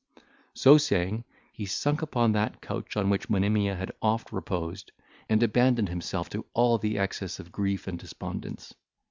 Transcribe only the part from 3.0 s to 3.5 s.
which